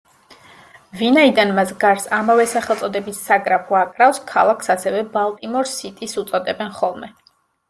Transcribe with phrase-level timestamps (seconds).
[1.01, 7.13] ვინაიდან მას გარს ამავე სახელწოდების საგრაფო აკრავს, ქალაქს ასევე ბალტიმორ სიტის უწოდებენ ხოლმე.